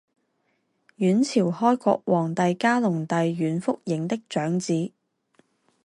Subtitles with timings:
[0.95, 4.89] 阮朝开国皇帝嘉隆帝阮福映的长子。